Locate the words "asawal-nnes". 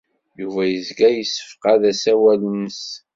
1.91-2.83